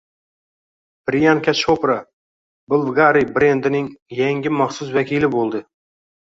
[1.09, 1.97] Priyanka Chopra
[2.73, 5.63] Bvlgari brendining yangi maxsus vakili bo‘ldi